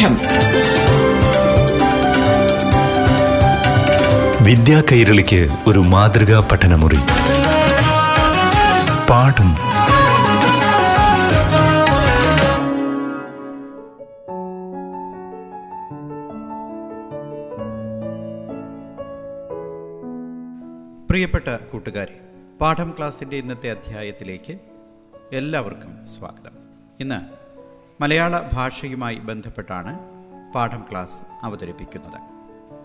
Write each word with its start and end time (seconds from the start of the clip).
പാഠം 0.00 0.16
വിദ്യാ 4.44 4.82
കൈരളിക്ക് 4.92 5.48
ഒരു 5.66 5.78
മാതൃകാ 5.78 6.48
പഠനമുറി. 6.52 6.98
പാഠം. 9.10 9.50
പ്രിയപ്പെട്ട 21.10 21.48
കൂട്ടുകാരെ 21.48 22.20
പാഠം 22.60 22.94
ക്ലാസ്സിന്റെ 22.98 23.36
ഇന്നത്തെ 23.36 23.70
അധ്യായത്തിലേക്ക് 23.70 24.58
എല്ലാവർക്കും 25.32 26.06
സ്വാഗതം. 26.18 26.56
ഇന്ന് 27.00 27.39
മലയാള 28.00 28.34
ഭാഷയുമായി 28.52 29.16
ബന്ധപ്പെട്ടാണ് 29.16 29.98
പാഠം 30.54 30.82
ക്ലാസ് 30.90 31.24
അവതരിപ്പിക്കുന്നത്. 31.42 32.20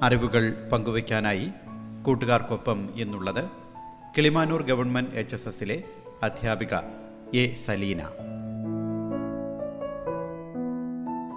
അറിവുകൾ 0.04 0.70
പങ്കുവയ്ക്കാനായി 0.74 1.52
കൂട്ടുകാർക്കൊപ്പം 2.05 2.90
എന്നുള്ളത് 2.98 3.44
കിളിമാനൂർ 4.18 4.62
ഗവൺമെന്റ് 4.64 5.16
എച്ച് 5.16 5.36
എസ് 5.36 5.48
എസിലെ 5.48 5.84
അധ്യാപിക 6.24 6.74
എ 7.41 7.54
സലീന. 7.54 8.02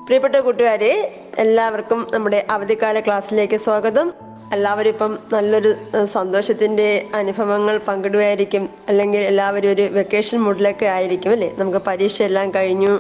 പ്രിയപ്പെട്ട 0.07 0.37
കൂട്ടുകാരെ 0.37 0.93
എല്ലാവർക്കും 1.39 2.07
നമ്മുടെ 2.15 2.47
അവധിക്കാല 2.51 3.01
ക്ലാസ്സിലേക്ക് 3.01 3.57
സ്വാഗതം. 3.57 4.28
എല്ലാവരും 4.57 4.91
ഇപ്പം 4.95 5.13
നല്ലൊരു 5.33 5.71
സന്തോഷത്തിന്റെ 6.13 6.87
അനുഭവങ്ങൾ 7.19 7.75
പങ്കിടുകയായിരിക്കും. 7.89 8.65
അല്ലെങ്കിൽ 8.91 9.21
എല്ലാവരും 9.31 9.71
ഒരു 9.75 9.85
വെക്കേഷൻ 9.97 10.39
മൂഡിലൊക്കെ 10.45 10.87
ആയിരിക്കും 10.95 11.33
അല്ലേ? 11.35 11.49
നമുക്ക് 11.59 11.81
പരീക്ഷ 11.89 12.17
എല്ലാം 12.29 12.47
കഴിഞ്ഞു 12.55 12.93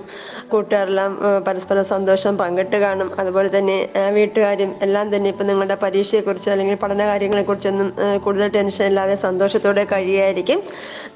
കൂട്ടുകാരെല്ലാം 0.51 1.13
പരസ്പരം 1.47 1.85
സന്തോഷം 1.93 2.35
പങ്കിട്ട് 2.43 2.79
കാണും. 2.85 3.09
അതുപോലെ 3.21 3.51
തന്നെ 3.57 3.77
വീട്ടുകാരും 4.17 4.73
എല്ലാം 4.87 5.07
തന്നെ 5.15 5.31
ഇപ്പം 5.35 5.49
നിങ്ങളുടെ 5.51 5.77
പരീക്ഷയെക്കുറിച്ചോ 5.85 6.53
അല്ലെങ്കിൽ 6.55 6.79
പഠന 6.83 7.01
കാര്യങ്ങളെക്കുറിച്ചൊന്നും 7.11 7.89
കുറിച്ചൊന്നും 7.89 8.23
കൂടുതൽ 8.25 8.49
ടെൻഷൻ 8.57 8.85
ഇല്ലാതെ 8.91 9.15
സന്തോഷത്തോടെ 9.27 9.83
കഴിയുകയായിരിക്കും. 9.93 10.61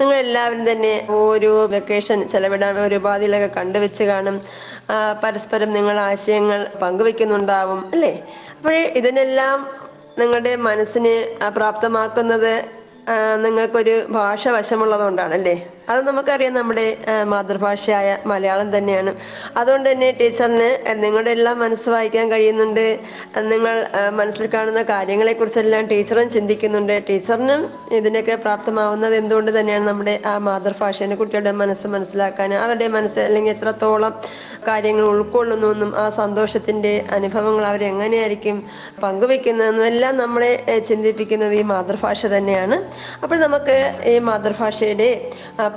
നിങ്ങൾ 0.01 0.15
എല്ലാവരും 0.25 0.65
തന്നെ 0.71 0.95
ഓരോ 1.21 1.53
വെക്കേഷൻ 1.77 2.19
ചെലവിടാൻ 2.33 2.81
ഒരു 2.87 2.97
ഉപാധികളൊക്കെ 3.03 3.51
കണ്ടുവെച്ച് 3.59 4.05
കാണും. 4.13 4.39
പരസ്പരം 5.25 5.71
നിങ്ങൾ 5.79 5.97
ആശയങ്ങൾ 6.09 6.61
പങ്കുവെക്കുന്നുണ്ടാവും 6.83 7.81
അല്ലേ? 7.95 8.13
അപ്പോഴേ 8.57 8.83
ഇതിനെല്ലാം 9.01 9.59
നിങ്ങളുടെ 10.19 10.53
മനസ്സിനെ 10.61 11.15
പ്രാപ്തമാക്കുന്നത് 11.57 12.53
നിങ്ങൾക്കൊരു 13.37 13.95
ഭാഷ 14.11 14.49
വശമുള്ളതുകൊണ്ടാണ് 14.49 15.35
അല്ലേ 15.35 15.55
അത് 15.91 16.01
നമുക്കറിയാം 16.09 16.55
നമ്മുടെ 16.55 16.97
മാതൃഭാഷയായ 17.25 18.19
മലയാളം 18.27 18.69
തന്നെയാണ്. 18.77 19.13
അതുകൊണ്ട് 19.57 19.93
തന്നെ 19.93 20.11
ടീച്ചറിന് 20.21 20.69
നിങ്ങളുടെ 21.03 21.31
എല്ലാം 21.31 21.59
മനസ്സ് 21.59 21.89
വായിക്കാൻ 21.89 22.27
കഴിയുന്നുണ്ട് 22.31 22.85
നിങ്ങൾ 23.53 23.75
മനസ്സിൽ 24.11 24.47
കാണുന്ന 24.55 24.83
കാര്യങ്ങളെ 24.83 25.33
കുറിച്ചെല്ലാം 25.33 25.87
ടീച്ചറും 25.87 26.31
ചിന്തിക്കുന്നുണ്ട്. 26.31 26.95
ടീച്ചറിനും 27.09 27.63
ഇതിനൊക്കെ 27.93 28.35
പ്രാപ്തമാവുന്നത് 28.35 29.15
എന്തുകൊണ്ട് 29.15 29.61
തന്നെയാണ് 29.61 29.87
നമ്മുടെ 29.89 30.21
ആ 30.27 30.39
മാതൃഭാഷേനെ 30.39 31.15
കുട്ടികളുടെ 31.15 31.55
മനസ്സ് 31.63 31.87
മനസ്സിലാക്കാൻ 31.87 32.55
അവരുടെ 32.55 32.89
മനസ്സ് 32.89 33.21
അല്ലെങ്കിൽ 33.21 33.53
എത്രത്തോളം 33.53 34.15
കാര്യങ്ങൾ 34.69 35.05
ഉൾക്കൊള്ളുന്നു 35.05 35.69
എന്നും 35.73 35.97
ആ 35.97 36.09
സന്തോഷത്തിന്റെ 36.09 37.05
അനുഭവങ്ങൾ 37.11 37.65
അവരെങ്ങനെയായിരിക്കും 37.67 38.57
പങ്കുവെക്കുന്നതെന്നും 39.03 39.87
എല്ലാം 39.87 40.17
നമ്മളെ 40.17 40.53
ചിന്തിപ്പിക്കുന്നത് 40.89 41.55
ഈ 41.55 41.63
മാതൃഭാഷ 41.63 42.27
തന്നെയാണ്. 42.27 42.77
അപ്പോൾ 43.23 43.39
നമുക്ക് 43.39 43.77
ഈ 44.13 44.19
മാതൃഭാഷയുടെ 44.19 45.11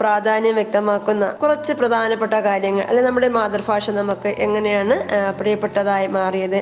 പ്രാധാന്യം 0.01 0.55
വ്യക്തമാക്കുന്ന 0.59 1.25
കുറച്ച് 1.41 1.73
പ്രധാനപ്പെട്ട 1.79 2.35
കാര്യങ്ങൾ 2.47 2.83
അല്ലെ 2.89 3.03
നമ്മുടെ 3.07 3.29
മാതൃഭാഷ 3.37 3.89
നമുക്ക് 3.99 4.29
എങ്ങനെയാണ് 4.45 4.95
പ്രിയപ്പെട്ടതായി 5.39 6.07
മാറിയത്. 6.17 6.59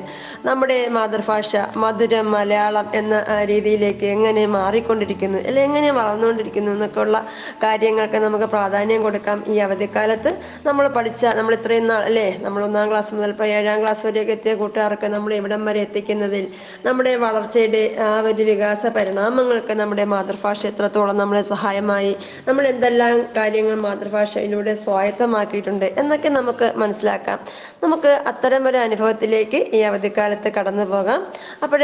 നമ്മുടെ 0.48 0.78
മാതൃഭാഷ 0.96 1.50
മധുരം 1.84 2.26
മലയാളം 2.36 2.86
എന്ന 3.00 3.14
രീതിയിലേക്ക് 3.52 4.06
എങ്ങനെ 4.14 4.44
മാറിക്കൊണ്ടിരിക്കുന്നു 4.56 5.40
അല്ലെ 5.48 5.62
എങ്ങനെ 5.68 5.90
വളർന്നുകൊണ്ടിരിക്കുന്നു 5.98 6.70
എന്നൊക്കെയുള്ള 6.76 7.18
കാര്യങ്ങൾക്ക് 7.64 8.20
നമുക്ക് 8.26 8.48
പ്രാധാന്യം 8.54 9.02
കൊടുക്കാം 9.06 9.38
ഈ 9.52 9.56
അവധിക്കാലത്ത്. 9.66 10.32
നമ്മൾ 10.68 10.84
പഠിച്ച 10.96 11.24
നമ്മൾ 11.38 11.52
ഇത്രയും 11.58 11.86
നാൾ 11.90 12.02
അല്ലേ 12.10 12.28
നമ്മൾ 12.44 12.60
ഒന്നാം 12.68 12.86
ക്ലാസ് 12.90 13.14
മുതൽ 13.16 13.32
ഏഴാം 13.56 13.78
ക്ലാസ് 13.82 14.02
വരെയൊക്കെ 14.06 14.34
എത്തിയ 14.38 14.52
കൂട്ടുകാർക്ക് 14.60 15.06
നമ്മൾ 15.14 15.30
ഇവിടം 15.38 15.62
വരെ 15.68 15.80
എത്തിക്കുന്നതിൽ 15.86 16.44
നമ്മുടെ 16.86 17.12
വളർച്ചയുടെ 17.24 17.82
ആ 18.06 18.08
ഒരു 18.30 18.44
വികാസ 18.50 18.82
പരിണാമങ്ങൾക്ക് 18.96 19.74
നമ്മുടെ 19.80 20.04
മാതൃഭാഷ 20.14 20.60
എത്രത്തോളം 20.70 21.16
നമ്മളെ 21.22 21.42
സഹായമായി 21.52 22.12
നമ്മൾ 22.48 22.64
എന്തെല്ലാം 22.72 23.14
കാര്യങ്ങൾ 23.38 23.76
മാതൃഭാഷയിലൂടെ 23.86 24.74
സ്വായത്തമാക്കിയിട്ടുണ്ട് 24.84 25.86
എന്നൊക്കെ 26.00 26.30
നമുക്ക് 26.38 26.66
മനസ്സിലാക്കാം. 26.82 27.38
നമുക്ക് 27.84 28.10
അത്തരം 28.30 28.62
ഒരു 28.68 28.78
അനുഭവത്തിലേക്ക് 28.86 29.58
ഈ 29.76 29.80
അവധിക്കാലത്ത് 29.90 30.48
കടന്നു 30.56 30.84
പോകാം. 30.92 31.20
അപ്പോൾ 31.64 31.82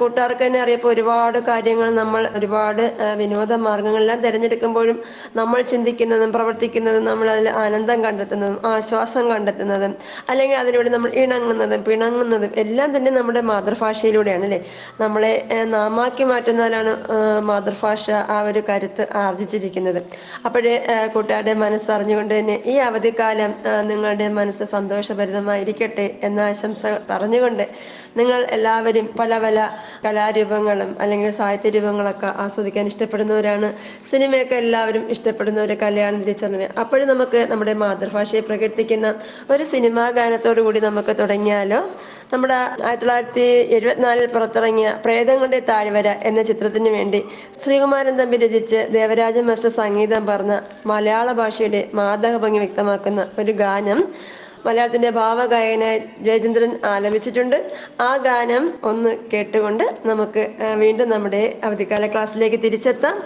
കൂട്ടുകാർക്ക് 0.00 0.44
തന്നെ 0.46 0.60
അറിയപ്പോൾ 0.64 0.90
ഒരുപാട് 0.94 1.38
കാര്യങ്ങൾ 1.50 1.88
നമ്മൾ 2.00 2.22
ഒരുപാട് 2.38 2.82
വിനോദ 3.20 3.52
മാർഗങ്ങളെല്ലാം 3.66 4.20
തിരഞ്ഞെടുക്കുമ്പോഴും 4.26 4.98
നമ്മൾ 5.40 5.58
ചിന്തിക്കുന്നതും 5.72 6.32
പ്രവർത്തിക്കുന്നതും 6.36 7.04
നമ്മൾ 7.04 7.28
അതിൽ 7.34 7.48
ആനന്ദം 7.64 7.98
കണ്ടെത്തുന്നതും 8.06 8.58
ആശ്വാസം 8.72 9.24
കണ്ടെത്തുന്നതും 9.32 9.92
അല്ലെങ്കിൽ 10.30 10.56
അതിലൂടെ 10.62 10.90
നമ്മൾ 10.96 11.10
ഇണങ്ങുന്നതും 11.22 11.82
പിണങ്ങുന്നതും 11.88 12.52
എല്ലാം 12.64 12.88
തന്നെ 12.96 13.10
നമ്മുടെ 13.18 13.40
മാതൃഭാഷയിലൂടെയാണ് 13.50 14.44
അല്ലേ? 14.48 14.60
നമ്മളെ 15.00 15.32
നാമാക്കി 15.74 16.24
മാറ്റുന്നതിലാണ് 16.24 16.92
മാതൃഭാഷ 17.50 18.04
ആ 18.34 18.36
ഒരു 18.48 18.60
കരുത്ത് 18.68 19.04
ആർജിച്ചിരിക്കുന്നത്. 19.24 20.00
അപ്പോഴേ 20.68 21.06
കൂട്ടുകാരുടെ 21.14 21.52
മനസ്സറിഞ്ഞുകൊണ്ട് 21.62 22.32
തന്നെ 22.34 22.56
ഈ 22.66 22.74
അവധിക്കാലം 22.88 23.52
നിങ്ങളുടെ 23.90 24.26
മനസ്സ് 24.38 24.64
സന്തോഷഭരിതമായിരിക്കട്ടെ 24.74 26.06
എന്ന 26.26 26.40
ആശംസ 26.40 26.82
പറഞ്ഞുകൊണ്ട് 27.10 27.64
നിങ്ങൾ 28.16 28.40
എല്ലാവരും 28.56 29.06
പല 29.20 29.38
പല 29.38 29.58
കലാരൂപങ്ങളും 30.04 30.90
അല്ലെങ്കിൽ 31.00 31.30
സാഹിത്യ 31.30 31.70
രൂപങ്ങളൊക്കെ 31.70 32.28
ആസ്വദിക്കാൻ 32.44 32.86
ഇഷ്ടപ്പെടുന്നവരാണ്. 32.92 33.68
സിനിമയൊക്കെ 34.10 34.56
എല്ലാവരും 34.64 35.04
ഇഷ്ടപ്പെടുന്ന 35.14 35.58
ഒരു 35.62 35.76
കലയാണ് 35.82 36.18
തിരിച്ചറിഞ്ഞത് 36.22 36.78
അപ്പോഴും 36.84 37.06
നമുക്ക് 37.08 37.40
നമ്മുടെ 37.50 37.74
മാതൃഭാഷയെ 37.84 38.42
പ്രകീർത്തിക്കുന്ന 38.48 39.08
ഒരു 39.50 39.66
സിനിമാ 39.74 40.06
ഗാനത്തോടു 40.18 40.60
കൂടി 40.60 40.82
നമുക്ക് 40.88 41.14
തുടങ്ങിയാലോ? 41.22 41.80
നമ്മുടെ 42.32 42.56
ആയിരത്തി 42.86 43.02
തൊള്ളായിരത്തി 43.02 43.44
എഴുപത്തിനാലിൽ 43.76 44.26
പുറത്തിറങ്ങിയ 44.32 44.88
പ്രേതങ്ങളുടെ 45.04 45.60
താഴ്വര 45.68 46.08
എന്ന 46.28 46.40
ചിത്രത്തിന് 46.48 46.90
വേണ്ടി 46.96 47.20
ശ്രീകുമാരൻ 47.62 48.14
തമ്പി 48.20 48.38
രചിച്ച് 48.42 48.80
ദേവരാജൻ 48.96 49.46
മാസ്റ്റർ 49.50 49.72
സംഗീതം 49.78 50.24
പറഞ്ഞ 50.30 50.56
മലയാള 50.90 51.32
ഭാഷയുടെ 51.40 51.80
മാതക 52.00 52.36
ഭംഗി 52.44 52.60
വ്യക്തമാക്കുന്ന 52.64 53.24
ഒരു 53.42 53.54
ഗാനം 53.62 54.00
മലയാളത്തിന്റെ 54.66 55.10
ഭാവഗായകനായി 55.18 55.98
ജയചന്ദ്രൻ 56.26 56.72
ആലപിച്ചിട്ടുണ്ട്. 56.92 57.58
ആ 58.08 58.10
ഗാനം 58.28 58.64
ഒന്ന് 58.90 59.12
കേട്ടുകൊണ്ട് 59.32 59.84
നമുക്ക് 60.10 60.44
വീണ്ടും 60.84 61.10
നമ്മുടെ 61.14 61.42
അവധിക്കാല 61.68 62.06
ക്ലാസ്സിലേക്ക് 62.14 62.60
തിരിച്ചെത്താം. 62.66 63.16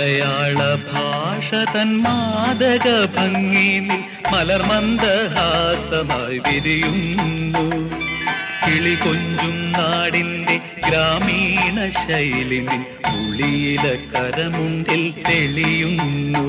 മലയാള 0.00 0.58
ഭാഷ 0.92 1.54
തൻ 1.54 2.00
മാതക 2.00 2.86
ഭംഗിയിൽ 3.16 3.88
മലർമന്ദഹാസമായി 4.32 6.38
വിരിയുന്നു. 6.38 7.64
കിളി 8.64 8.94
കൊഞ്ചും 8.94 9.72
നാടിന്റെ 9.72 10.60
ഗ്രാമീണ 10.88 11.90
ശൈലിനിൽ 11.90 12.82
ഉളിയില 13.16 13.84
കരമുണ്ടിൽ 14.12 15.02
തെളിയുന്നു. 15.28 16.44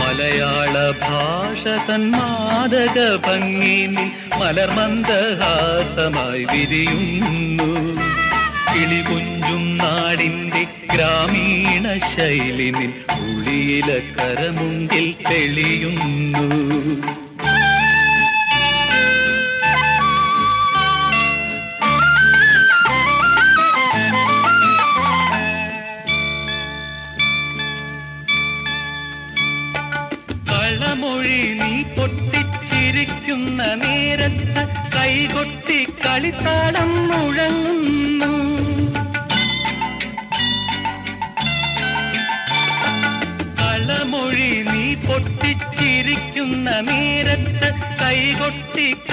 മലയാള 0.00 0.74
ഭാഷ 1.06 1.62
തൻ 1.90 2.10
മാതക 2.10 2.98
ഭംഗിയിൽ 3.26 3.96
മലർമന്ദഹാസമായി 4.40 6.44
വിരിയുന്നു. 6.44 8.09
കിളികുഞ്ചും 8.70 9.76
നാടിന്റെ 9.76 10.62
ഗ്രാമീണ 10.92 11.86
ശൈലിനിൽ 12.12 12.92
ഉളിയില 13.26 13.88
കരമുണ്ടിൽ 14.16 15.06
തെളിയുന്നു. 15.28 16.46
കളമൊഴി 30.50 31.40
നീ 31.60 31.72
പൊട്ടിച്ചിരിക്കുന്ന 31.96 33.60
നേരത്ത് 33.82 34.62
കൈകൊട്ടി 34.96 35.78
കളിത്താടം 36.04 36.92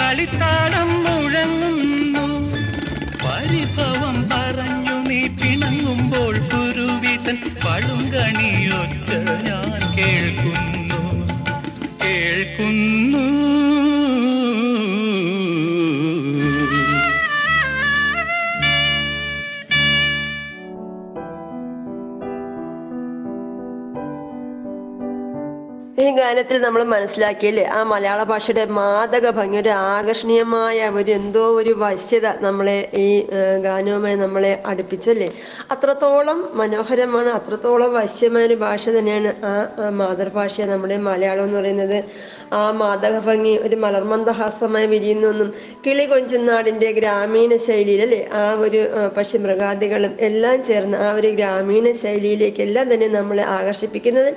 കളിത്താളം 0.07 0.89
മുഴങ്ങുന്നു. 1.05 2.25
പരിഭവം 3.23 4.15
പറഞ്ഞു 4.29 4.95
നീ 5.09 5.19
പിണങ്ങുമ്പോൾ 5.39 6.33
ഈ 26.47 26.49
ഗാനത്തിൽ 26.49 26.65
നമ്മൾ 26.65 26.83
മനസ്സിലാക്കിയല്ലേ? 26.91 27.63
ആ 27.67 27.79
മലയാള 27.83 28.19
ഭാഷയുടെ 28.23 28.63
മാദക 28.77 29.25
ഭംഗി 29.37 29.57
ഒരു 29.61 29.71
ആകർഷണീയമായ 29.87 30.77
ഒരു 30.99 31.11
എന്തോ 31.11 31.41
ഒരു 31.59 31.73
വശ്യത 31.81 32.27
നമ്മളെ 32.45 32.75
ഈ 32.97 33.07
ഗാനവുമായി 33.65 34.17
നമ്മളെ 34.21 34.51
അടുപ്പിച്ചല്ലേ? 34.65 35.27
അത്രത്തോളം 35.73 36.39
മനോഹരമാണ് 36.59 37.29
അത്രത്തോളം 37.29 37.89
വശ്യമായ 37.97 38.47
ഒരു 38.49 38.57
ഭാഷ 38.63 38.83
തന്നെയാണ് 38.97 39.31
ആ 39.49 39.51
മാതൃഭാഷ 39.99 40.55
നമ്മുടെ 40.71 40.99
മലയാളം 41.09 41.43
എന്ന് 41.47 41.59
പറയുന്നത് 41.59 41.97
ആ 42.53 42.61
മാദക 42.81 43.15
ഭംഗി 43.27 43.53
ഒരു 43.65 43.77
മലർമന്ദഹാസമായി 43.77 44.87
വിരിയുന്നൊന്നും 44.93 45.49
കിളി 45.85 46.05
കൊഞ്ചുനാടിന്റെ 46.11 46.91
ഗ്രാമീണ 46.99 47.51
ശൈലിയിൽ 47.67 48.03
അല്ലേ 48.07 48.21
ആ 48.35 48.45
ഒരു 48.65 48.81
പക്ഷി 49.17 49.37
മൃഗാദികളും 49.45 50.15
എല്ലാം 50.29 50.57
ചേർന്ന് 50.69 50.97
ആ 51.05 51.11
ഒരു 51.19 51.31
ഗ്രാമീണ 51.35 51.85
ശൈലിയിലേക്ക് 52.03 52.63
എല്ലാം 52.67 52.87
തന്നെ 52.93 53.09
നമ്മളെ 53.17 53.45
ആകർഷിപ്പിക്കുന്നത് 53.57 54.31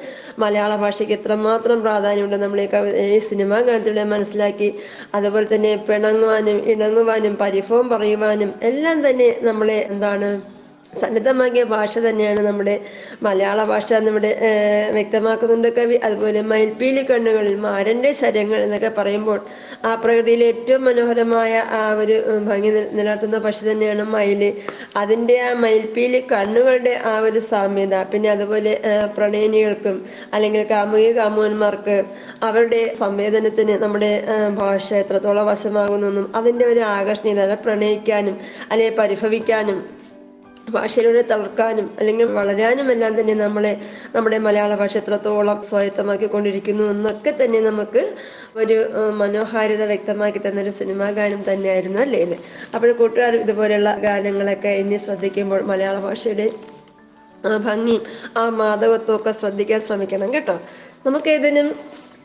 മലയാള 0.45 0.75
ഭാഷയ്ക്ക് 0.85 1.17
എത്രമാത്രം 1.21 1.79
പ്രാധാന്യമുണ്ട്. 2.01 2.37
നമ്മൾ 2.43 2.59
ഈ 3.07 3.19
സിനിമ 3.31 3.53
ഗാനത്തിലൂടെ 3.61 4.05
മനസ്സിലാക്കി 4.13 4.69
അതുപോലെ 5.15 5.47
തന്നെ 5.53 5.73
പിണങ്ങുവാനും 5.89 6.59
ഇണങ്ങുവാനും 6.73 7.35
പരിഭവം 7.37 7.87
പറയുവാനും 7.89 8.51
എല്ലാം 8.71 8.99
തന്നെ 9.07 9.29
നമ്മളെ 9.43 9.79
എന്താണ് 9.93 10.31
സന്നദ്ധമാക്കിയ 10.93 11.65
ഭാഷ 11.71 11.93
തന്നെയാണ് 11.99 12.41
നമ്മുടെ 12.47 12.73
മലയാള 13.23 13.65
ഭാഷ 13.65 13.89
നമ്മുടെ 14.01 14.31
വ്യക്തമാക്കുന്നുണ്ട് 14.97 15.69
കവി 15.77 15.97
അതുപോലെ 16.07 16.41
മയിൽപ്പീലി 16.51 17.03
കണ്ണുകളിൽ 17.11 17.55
മാരന്റെ 17.61 18.11
ശരങ്ങൾ 18.21 18.59
എന്നൊക്കെ 18.61 18.91
പറയുമ്പോൾ 18.97 19.39
ആ 19.85 19.95
പ്രകൃതിയിലെ 19.95 20.47
ഏറ്റവും 20.47 20.83
മനോഹരമായ 20.85 21.53
ആ 21.73 21.93
ഒരു 21.99 22.17
ഭംഗി 22.49 22.71
നില- 22.71 22.91
നിലനിർത്തുന്ന 22.93 23.39
പക്ഷി 23.39 23.63
തന്നെയാണ് 23.67 24.05
മയിൽ. 24.11 24.43
അതിന്റെ 24.97 25.37
ആ 25.41 25.53
മയിൽപ്പീലി 25.61 26.21
കണ്ണുകളുടെ 26.33 26.95
ആ 27.05 27.19
ഒരു 27.21 27.43
സാമ്യത 27.49 28.03
പിന്നെ 28.11 28.31
അതുപോലെ 28.31 28.73
പ്രണയിനികൾക്കും 29.15 29.97
അല്ലെങ്കിൽ 30.33 30.65
കാമുകി 30.71 31.09
കാമുകന്മാർക്ക് 31.17 31.97
അവരുടെ 32.43 32.83
സംവേദനത്തിന് 32.99 33.77
നമ്മുടെ 33.79 34.13
ഭാഷ 34.59 34.89
എത്രത്തോളം 34.97 35.47
വശമാകുന്നെന്നും 35.47 36.29
അതിന്റെ 36.35 36.67
ഒരു 36.67 36.85
ആകർഷണീയത 36.93 37.55
പ്രണയിക്കാനും 37.65 38.37
അല്ലെങ്കിൽ 38.71 38.99
പരിഭവിക്കാനും 38.99 39.81
ഭാഷയിലൂടെ 40.69 41.23
തളർക്കാനും 41.23 41.97
അല്ലെങ്കിൽ 41.99 42.25
വളരാനും 42.33 42.93
എല്ലാം 42.93 43.21
തന്നെ 43.21 43.35
നമ്മളെ 43.35 43.73
നമ്മുടെ 44.15 44.39
മലയാള 44.39 44.75
ഭാഷ 44.75 44.97
എത്രത്തോളം 44.97 45.63
സ്വായത്തമാക്കി 45.63 46.27
കൊണ്ടിരിക്കുന്നു 46.27 46.85
എന്നൊക്കെ 46.85 47.31
തന്നെ 47.43 47.61
നമുക്ക് 47.61 48.03
ഒരു 48.57 48.77
മനോഹാരിത 49.13 49.83
വ്യക്തമാക്കി 49.85 50.39
തന്ന 50.39 50.61
ഒരു 50.61 50.71
സിനിമാ 50.71 51.11
ഗാനം 51.11 51.43
തന്നെയായിരുന്നു 51.43 52.03
അല്ലേ? 52.03 52.39
അപ്പോൾ 52.75 52.93
കൂട്ടുകാർ 52.93 53.35
ഇതുപോലെയുള്ള 53.37 53.93
ഗാനങ്ങളൊക്കെ 53.99 54.69
എന്നെ 54.69 54.99
ശ്രദ്ധിക്കുമ്പോൾ 54.99 55.63
മലയാള 55.63 55.99
ഭാഷയുടെ 55.99 56.49
ആ 57.47 57.57
ഭംഗിയും 57.57 58.03
ആ 58.37 58.49
മാധവത്വം 58.49 59.17
ഒക്കെ 59.17 59.33
ശ്രദ്ധിക്കാൻ 59.33 59.81
ശ്രമിക്കണം 59.81 60.35
കേട്ടോ. 60.35 60.57
നമുക്ക് 61.07 61.31
ഇതിനും 61.31 61.69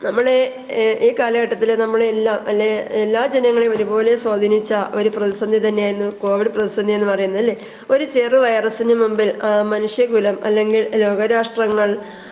നമ്മളെ 0.00 0.34
ഈ 1.00 1.10
കാലഘട്ടത്തിൽ 1.18 1.70
നമ്മളെല്ലാം 1.80 2.40
അല്ലെ 2.50 2.68
എല്ലാ 2.98 3.22
ജനങ്ങളെയും 3.34 3.72
ഒരുപോലെ 3.74 4.12
സ്വാധീനിച്ച 4.22 4.70
ഒരു 4.94 5.10
പ്രതിസന്ധി 5.14 5.58
തന്നെയായിരുന്നു 5.62 6.08
കോവിഡ് 6.20 6.50
പ്രതിസന്ധി 6.54 6.92
എന്ന് 6.96 7.08
പറയുന്നത് 7.10 7.40
അല്ലേ? 7.42 7.54
ഒരു 7.90 8.04
ചെറു 8.14 8.38
വൈറസിന് 8.42 8.94
മുമ്പിൽ 8.94 9.30
മനുഷ്യകുലം 9.70 10.36
അല്ലെങ്കിൽ 10.46 10.82
ലോകരാഷ്ട്രങ്ങൾ 11.02 11.90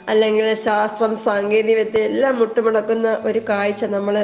അല്ലെങ്കിൽ 0.08 0.46
ശാസ്ത്രം 0.64 1.12
സാങ്കേതിക 1.24 1.76
വിദ്യ 1.80 2.02
എല്ലാം 2.10 2.34
മുട്ടുമുടക്കുന്ന 2.40 3.08
ഒരു 3.24 3.42
കാഴ്ച 3.48 3.84
നമ്മൾ 3.94 4.16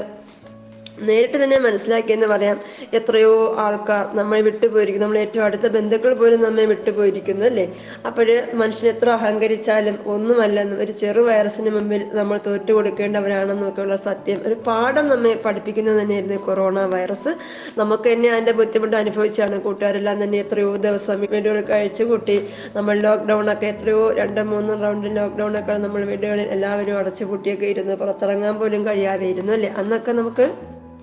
നേരിട്ട് 0.98 1.44
തന്നെ 1.44 1.58
മനസ്സിലാക്കിയെന്ന് 1.58 2.26
പറയാം. 2.26 2.60
എത്രയോ 2.92 3.56
ആൾക്കാർ 3.58 4.16
നമ്മളെ 4.16 4.40
വിട്ടുപോയിരിക്കുന്നു. 4.40 5.06
നമ്മളെ 5.06 5.20
ഏറ്റവും 5.20 5.44
അടുത്ത 5.44 5.66
ബന്ധുക്കൾ 5.66 6.14
പോലും 6.14 6.42
നമ്മെ 6.42 6.64
വിട്ടുപോയിരിക്കുന്നു 6.64 7.44
അല്ലേ? 7.44 7.74
അപ്പോഴ് 8.06 8.54
മനുഷ്യൻ 8.54 8.88
എത്ര 8.90 9.10
അഹങ്കരിച്ചാലും 9.10 9.98
ഒന്നുമല്ലെന്നും 10.06 10.80
ഒരു 10.80 10.92
ചെറു 10.92 11.20
വൈറസിന് 11.20 11.70
മുമ്പിൽ 11.70 12.10
നമ്മൾ 12.12 12.40
തോറ്റു 12.46 12.72
കൊടുക്കേണ്ടവരാണെന്നൊക്കെയുള്ള 12.72 13.96
സത്യം. 13.96 14.38
ഒരു 14.46 14.54
പാഠം 14.54 15.06
നമ്മെ 15.08 15.34
പഠിപ്പിക്കുന്നത് 15.34 16.00
തന്നെയായിരുന്നു 16.02 16.36
കൊറോണ 16.36 16.80
വൈറസ്. 16.80 17.36
നമുക്ക് 17.78 18.12
തന്നെ 18.12 18.30
അതിന്റെ 18.30 18.52
ബുദ്ധിമുട്ട് 18.52 18.96
അനുഭവിച്ചാണ് 18.96 19.60
കൂട്ടുകാരെല്ലാം 19.60 20.24
തന്നെ 20.24 20.38
എത്രയോ 20.38 20.76
ദിവസം 20.76 21.20
വീടുകളിൽ 21.20 21.60
കഴിച്ചു 21.60 22.04
കൂട്ടി 22.04 22.48
നമ്മൾ 22.76 23.00
ലോക്ക്ഡൗൺ 23.00 23.52
ഒക്കെ 23.52 23.66
എത്രയോ 23.66 24.12
രണ്ടും 24.12 24.50
മൂന്നും 24.50 24.82
റൗണ്ട് 24.82 25.16
ലോക്ക്ഡൗൺ 25.16 25.58
ഒക്കെ 25.58 25.72
നമ്മൾ 25.72 26.04
വീടുകളിൽ 26.04 26.42
എല്ലാവരും 26.42 26.98
അടച്ചു 26.98 27.24
പൂട്ടിയൊക്കെ 27.24 27.66
ഇരുന്ന് 27.66 27.94
പുറത്തിറങ്ങാൻ 27.94 28.58
പോലും 28.58 28.86
കഴിയാതെ 28.86 29.26
ഇരുന്നു 29.26 29.52
അല്ലേ? 29.52 29.68
അന്നൊക്കെ 29.76 30.12
നമുക്ക് 30.12 30.50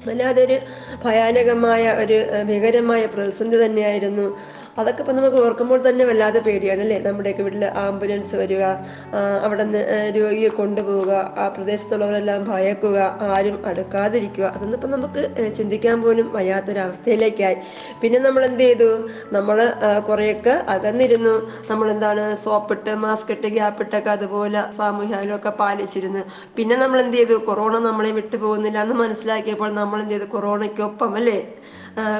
വല്ലാതെ 0.07 0.41
ഒരു 0.43 0.57
ഭയാനകമായ 1.03 1.83
ഒരു 2.03 2.17
ഭീകരമായ 2.47 3.03
പ്രതിസന്ധി 3.05 3.57
തന്നെയായിരുന്നു. 3.65 4.27
അതൊക്കെ 4.77 5.01
ഇപ്പം 5.03 5.15
നമുക്ക് 5.17 5.39
ഓർക്കുമ്പോൾ 5.45 5.79
തന്നെ 5.87 6.03
വല്ലാതെ 6.09 6.39
പേടിയാണ് 6.47 6.81
അല്ലേ? 6.85 6.97
നമ്മുടെയൊക്കെ 7.07 7.43
വീട്ടിൽ 7.47 7.63
ആംബുലൻസ് 7.83 8.35
വരിക 8.41 8.63
അവിടെ 9.45 9.63
നിന്ന് 9.63 9.81
രോഗിയെ 10.17 10.49
കൊണ്ടുപോവുക 10.59 11.11
ആ 11.41 11.45
പ്രദേശത്തുള്ളവരെല്ലാം 11.55 12.41
ഭയക്കുക 12.51 12.97
ആരും 13.35 13.57
അടുക്കാതിരിക്കുക 13.69 14.45
അതൊന്നും 14.55 14.77
ഇപ്പം 14.79 14.91
നമുക്ക് 14.95 15.21
ചിന്തിക്കാൻ 15.59 15.97
പോലും 16.05 16.27
വയ്യാത്തൊരവസ്ഥയിലേക്കായി. 16.37 17.57
പിന്നെ 18.01 18.19
നമ്മൾ 18.27 18.43
എന്ത് 18.49 18.63
ചെയ്തു? 18.65 18.89
നമ്മൾ 19.37 19.57
കുറേയൊക്കെ 20.09 20.55
അകന്നിരുന്നു. 20.75 21.35
നമ്മൾ 21.71 21.87
എന്താണ് 21.95 22.23
സോപ്പിട്ട് 22.45 22.93
മാസ്ക് 23.05 23.31
ഇട്ട് 23.35 23.49
ഗ്യാപ്പ് 23.57 23.81
ഇട്ടൊക്കെ 23.85 24.11
അതുപോലെ 24.17 24.45
സാമൂഹ്യാലൊക്കെ 24.79 25.51
പാലിച്ചിരുന്നു. 25.61 26.23
പിന്നെ 26.57 26.75
നമ്മൾ 26.83 26.99
എന്ത് 27.05 27.17
ചെയ്തു? 27.19 27.35
കൊറോണ 27.49 27.75
നമ്മളെ 27.89 28.11
വിട്ടു 28.19 28.37
പോകുന്നില്ല 28.43 28.79
എന്ന് 28.85 28.97
മനസ്സിലാക്കിയപ്പോൾ 29.03 29.71
നമ്മൾ 29.81 29.97
എന്ത് 30.03 30.15
ചെയ്തു? 30.15 30.27
കൊറോണയ്ക്കൊപ്പം 30.35 31.13
അല്ലേ? 31.21 31.39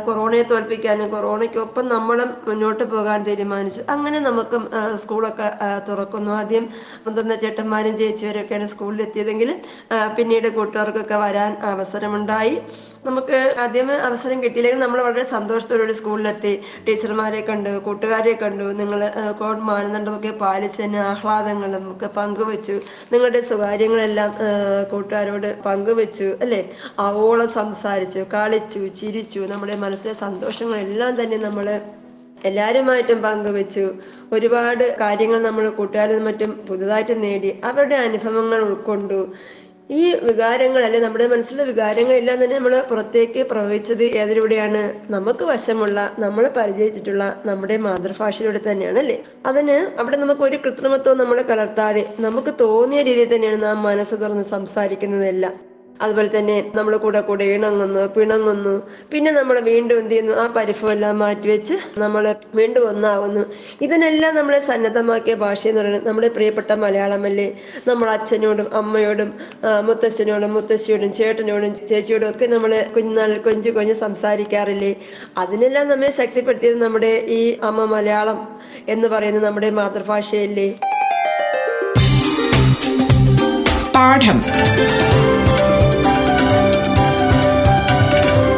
കൊറോണയെ 0.06 0.44
തോൽപ്പിക്കാനും 0.52 1.08
കൊറോണയ്ക്കൊപ്പം 1.14 1.86
നമ്മളും 1.96 2.30
മുന്നോട്ട് 2.48 2.84
പോകാൻ 2.94 3.20
തീരുമാനിച്ചു. 3.28 3.82
അങ്ങനെ 3.94 4.20
നമുക്ക് 4.28 4.58
സ്കൂളൊക്കെ 5.04 5.48
തുറക്കുന്നു. 5.90 6.32
ആദ്യം 6.42 6.66
മുതിർന്ന 7.06 7.36
ചേട്ടന്മാരും 7.44 7.96
ചേച്ചിവരൊക്കെയാണ് 8.02 8.68
സ്കൂളിൽ 8.74 9.02
എത്തിയതെങ്കിലും 9.08 9.58
പിന്നീട് 10.18 10.48
കൂട്ടുകാർക്കൊക്കെ 10.58 11.18
വരാൻ 11.26 11.52
അവസരമുണ്ടായി. 11.74 12.56
നമുക്ക് 13.06 13.38
ആദ്യം 13.60 13.90
അവസരം 14.06 14.44
കിട്ടിയില്ലെങ്കിൽ 14.44 14.82
നമ്മൾ 14.82 15.02
വളരെ 15.02 15.24
സന്തോഷത്തോടെ 15.24 15.94
സ്കൂളിലെത്തി. 15.94 16.54
ടീച്ചർമാരെ 16.88 17.42
കണ്ടു 17.42 17.70
കൂട്ടുകാരെ 17.86 18.34
കണ്ടു. 18.42 18.64
നിങ്ങൾ 18.80 19.00
കോവിഡ് 19.40 19.66
മാനദണ്ഡമൊക്കെ 19.70 20.32
പാലിച്ച് 20.42 20.82
തന്നെ 20.82 21.00
ആഹ്ലാദങ്ങളും 21.00 21.84
നമുക്ക് 21.84 22.10
പങ്കുവെച്ചു. 22.18 22.76
നിങ്ങളുടെ 23.14 23.42
സ്വകാര്യങ്ങളെല്ലാം 23.42 24.32
കൂട്ടുകാരോട് 24.92 25.50
പങ്കുവെച്ചു 25.66 26.30
അല്ലേ? 26.42 26.62
അവോളം 27.00 27.50
സംസാരിച്ചു 27.60 28.20
കളിച്ചു 28.34 28.80
ചിരിച്ചു. 29.02 29.40
നമ്മുടെ 29.54 29.76
മനസ്സിലെ 29.86 30.14
സന്തോഷങ്ങളെല്ലാം 30.24 31.14
തന്നെ 31.22 31.38
നമ്മൾ 31.38 31.68
എല്ലാവരുമായിട്ടും 32.46 33.22
പങ്കുവെച്ചു. 33.22 33.86
ഒരുപാട് 34.34 34.98
കാര്യങ്ങൾ 35.00 35.40
നമ്മൾ 35.44 35.70
കൂട്ടുകാരും 35.78 36.26
മറ്റും 36.26 36.52
പുതുതായിട്ട് 36.70 37.24
നേടി. 37.24 37.62
അവരുടെ 37.64 37.96
അനുഭവങ്ങൾ 38.08 38.60
ഉൾക്കൊണ്ടു. 38.68 39.20
ഈ 39.90 40.16
വികാരങ്ങളല്ലേ 40.28 41.00
നമ്മുടെ 41.00 41.26
മനസ്സിലെ 41.26 41.64
വികാരങ്ങളെല്ലാം 41.64 42.38
തന്നെ 42.44 42.56
നമ്മൾ 42.56 42.74
പുറത്തേക്ക് 42.90 43.42
പ്രവഹിച്ചത് 43.52 44.04
ഏതിലൂടെയാണ്? 44.22 44.82
നമുക്ക് 45.10 45.44
വശമുള്ള 45.46 46.00
നമ്മൾ 46.20 46.48
പരിചയിച്ചിട്ടുള്ള 46.58 47.26
നമ്മുടെ 47.46 47.78
മാതൃഭാഷയിലൂടെ 47.78 48.62
തന്നെയാണ് 48.68 49.00
അല്ലേ 49.00 49.18
അതിന് 49.46 49.78
അവിടെ 50.00 50.18
നമുക്ക് 50.18 50.42
ഒരു 50.42 50.58
കൃത്രിമത്വം 50.58 51.18
നമ്മൾ 51.18 51.40
കലർത്താതെ 51.42 52.04
നമുക്ക് 52.20 52.54
തോന്നിയ 52.60 53.02
രീതിയിൽ 53.02 53.32
തന്നെയാണ് 53.36 53.62
നാം 53.64 53.84
മനസ്സ് 53.84 54.16
തുറന്ന് 54.16 54.44
സംസാരിക്കുന്നതെല്ലാം. 54.56 55.56
അതുപോലെ 56.04 56.30
തന്നെ 56.36 56.56
നമ്മൾ 56.78 56.94
കൂടെ 57.04 57.22
കൂടെ 57.28 57.46
ഇണങ്ങുന്നു 57.56 58.04
പിണങ്ങുന്നു. 58.16 58.74
പിന്നെ 59.12 59.32
നമ്മൾ 59.38 59.56
വീണ്ടും 59.70 59.96
എന്ത് 60.02 60.14
ചെയ്യുന്നു? 60.14 60.34
ആ 60.42 60.46
പരിഭവം 60.58 60.92
എല്ലാം 60.96 61.16
മാറ്റിവെച്ച് 61.24 61.76
നമ്മൾ 62.04 62.24
വീണ്ടും 62.60 62.84
ഒന്നാകുന്നു 62.92 63.44
ഇതിനെല്ലാം 63.86 64.34
നമ്മളെ 64.40 64.60
സന്നദ്ധമാക്കിയ 64.70 65.36
ഭാഷ 65.44 65.62
എന്ന് 65.72 65.82
പറയുന്നത് 65.82 66.08
നമ്മുടെ 66.10 66.30
പ്രിയപ്പെട്ട 66.38 66.72
മലയാളമല്ലേ? 66.84 67.48
നമ്മൾ 67.90 68.08
അച്ഛനോടും 68.16 68.68
അമ്മയോടും 68.82 69.32
മുത്തശ്ശനോടും 69.88 70.54
മുത്തശ്ശിയോടും 70.58 71.12
ചേട്ടനോടും 71.20 71.74
ചേച്ചിയോടും 71.92 72.28
ഒക്കെ 72.32 72.48
നമ്മൾ 72.56 72.74
കുഞ്ഞുനാളിൽ 72.98 73.40
കൊഞ്ചു 73.48 73.70
കൊഞ്ച് 73.78 73.96
സംസാരിക്കാറില്ലേ? 74.06 74.94
അതിനെല്ലാം 75.44 75.88
നമ്മെ 75.94 76.12
ശക്തിപ്പെടുത്തിയത് 76.22 76.80
നമ്മുടെ 76.86 77.14
ഈ 77.40 77.42
അമ്മ 77.70 77.86
മലയാളം 77.96 78.40
എന്ന് 78.96 79.08
പറയുന്നത് 79.16 79.46
നമ്മുടെ 79.50 79.70
മാതൃഭാഷയല്ലേ? 79.80 80.70
പാഠം. 83.96 84.40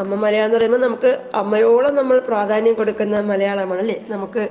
അമ്മ 0.00 0.16
മലയാളം 0.22 0.46
എന്ന് 0.46 0.58
പറയുമ്പോൾ 0.58 0.82
നമുക്ക് 0.84 1.10
അമ്മയോളം 1.40 1.92
നമ്മൾ 1.98 2.16
പ്രാധാന്യം 2.28 2.74
കൊടുക്കുന്ന 2.78 3.20
മലയാളമാണ് 3.30 3.82
അല്ലേ 3.84 3.96
നമുക്ക് 4.12 4.42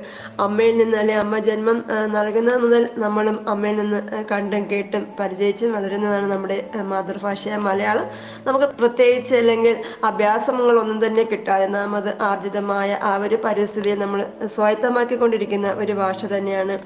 അമ്മയിൽ 0.46 0.76
നിന്ന് 0.82 0.98
അല്ലെ 1.02 1.16
അമ്മ 1.24 1.36
ജന്മം 1.48 1.78
നൽകുന്ന 2.16 2.52
മുതൽ 2.64 2.84
നമ്മളും 3.04 3.38
അമ്മയിൽ 3.54 3.78
നിന്ന് 3.82 4.00
കണ്ടും 4.32 4.64
കേട്ടും 4.72 5.04
പരിചയിച്ചും 5.20 5.72
വളരുന്നതാണ് 5.76 6.28
നമ്മുടെ 6.34 6.58
മാതൃഭാഷയായ 6.92 7.60
മലയാളം. 7.68 8.08
നമുക്ക് 8.48 8.68
പ്രത്യേകിച്ച് 8.82 9.36
അല്ലെങ്കിൽ 9.42 9.76
അഭ്യാസങ്ങൾ 10.10 10.76
ഒന്നും 10.84 11.00
തന്നെ 11.06 11.26
കിട്ടാതെ 11.32 11.68
നാം 11.76 11.96
അത് 12.00 12.12
ആർജിതമായ 12.30 12.90
ആ 13.10 13.14
ഒരു 13.26 13.40
പരിസ്ഥിതിയെ 13.46 13.96
നമ്മൾ 14.04 14.20
സ്വായത്തമാക്കിക്കൊണ്ടിരിക്കുന്ന 14.56 15.68
ഒരു 15.84 15.96
ഭാഷ 16.02 16.20
തന്നെയാണ്. 16.36 16.78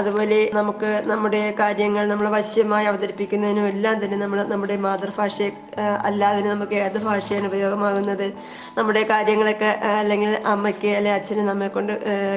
അതുപോലെ 0.00 0.40
നമുക്ക് 0.58 0.90
നമ്മുടെ 1.12 1.42
കാര്യങ്ങൾ 1.62 2.04
നമ്മൾ 2.12 2.28
വശ്യമായി 2.36 2.86
അവതരിപ്പിക്കുന്നതിനും 2.92 3.66
എല്ലാം 3.72 3.96
തന്നെ 4.04 4.18
നമ്മൾ 4.24 4.40
നമ്മുടെ 4.52 4.78
മാതൃഭാഷയെ 4.86 5.50
അല്ലാതെ 6.08 6.40
നമുക്ക് 6.52 6.76
ഏത് 6.84 6.98
ഭാഷയാണ് 7.08 7.46
ഉപയോഗമാകുന്നത് 7.50 8.08
നമ്മുടെ 8.78 9.02
കാര്യങ്ങളൊക്കെ 9.02 9.70
അല്ലെങ്കിൽ 10.00 10.38
അമ്മയ്ക്ക് 10.46 10.88
അല്ലെങ്കിൽ 10.88 11.20
അച്ഛനും 11.20 11.46
നമ്മെ 11.46 11.68
കൊണ്ട് 11.68 11.92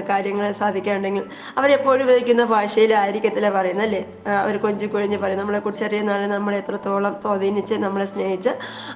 കാര്യങ്ങൾ 0.09 0.51
സാധിക്കാനുണ്ടെങ്കിൽ 0.51 1.23
അവരെപ്പോഴും 1.57 2.03
ഉപയോഗിക്കുന്ന 2.03 2.43
ഭാഷയിലായിരിക്കത്തില്ല 2.43 3.49
പറയുന്നത് 3.49 3.85
അല്ലേ? 3.85 4.01
അവർ 4.27 4.57
കൊഞ്ചി 4.57 4.85
കൊഴിഞ്ഞ് 4.85 5.17
പറയും. 5.17 5.39
നമ്മളെ 5.39 5.59
കുറിച്ച് 5.59 5.83
ചെറിയ 5.83 6.01
നമ്മളെ 6.01 6.57
എത്രത്തോളം 6.57 7.13
സ്വാധീനിച്ച് 7.23 7.73
നമ്മളെ 7.73 8.05
സ്നേഹിച്ച് 8.05 8.51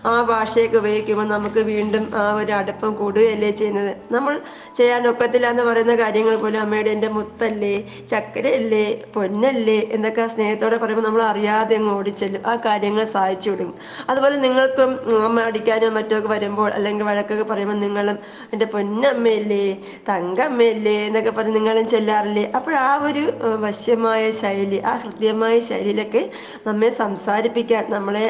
ആ 0.06 0.22
ഭാഷയൊക്കെ 0.22 0.78
ഉപയോഗിക്കുമ്പോൾ 0.78 1.28
നമുക്ക് 1.28 1.60
വീണ്ടും 1.60 2.04
ആ 2.16 2.34
ഒരു 2.34 2.52
അടുപ്പം 2.52 2.92
കൂടുകയല്ലേ 2.96 3.52
ചെയ്യുന്നത്. 3.52 3.96
നമ്മൾ 4.12 4.34
ചെയ്യാൻ 4.78 5.08
ഒക്കത്തില്ല 5.08 5.48
എന്ന് 5.48 5.64
പറയുന്ന 5.64 5.96
കാര്യങ്ങൾ 5.96 6.36
പോലും 6.38 6.60
അമ്മയുടെ 6.62 6.90
എന്റെ 6.90 7.08
മുത്തല്ലേ 7.08 7.74
ചക്കരയല്ലേ 8.12 8.86
പൊന്നല്ലേ 9.16 9.80
എന്നൊക്കെ 9.92 10.28
സ്നേഹത്തോടെ 10.28 10.78
പറയുമ്പോൾ 10.78 11.06
നമ്മൾ 11.08 11.24
അറിയാതെ 11.24 11.76
അങ്ങ് 11.76 11.92
ഓടിച്ചെല്ലും. 11.98 12.42
ആ 12.48 12.56
കാര്യങ്ങൾ 12.66 13.04
സഹായിച്ചു 13.06 13.50
വിടും. 13.50 13.74
അതുപോലെ 14.10 14.36
നിങ്ങൾക്കും 14.36 14.92
അമ്മ 15.28 15.42
അടിക്കാനോ 15.42 15.90
മറ്റോ 15.90 16.18
ഒക്കെ 16.18 16.28
വരുമ്പോൾ 16.28 16.67
അല്ലെങ്കിൽ 16.78 17.06
വഴക്കൊക്കെ 17.10 17.46
പറയുമ്പോൾ 17.52 17.78
നിങ്ങളും 17.78 18.18
എന്റെ 18.54 18.66
പൊന്നമ്മയല്ലേ 18.74 19.64
തങ്കമ്മയല്ലേ 20.10 20.96
എന്നൊക്കെ 21.08 21.32
പറഞ്ഞ് 21.32 21.56
നിങ്ങളും 21.56 21.86
ചെല്ലാറില്ലേ? 21.94 22.46
അപ്പോൾ 22.58 22.74
ആ 22.82 22.92
ഒരു 23.10 23.24
വശ്യമായ 23.66 24.24
ശൈലി 24.42 24.80
ആ 24.90 24.94
ഹൃദ്യമായ 25.04 25.56
ശൈലിയിലൊക്കെ 25.70 26.24
നമ്മെ 26.68 26.90
സംസാരിപ്പിക്കാൻ 27.02 27.84
നമ്മളെ 27.96 28.26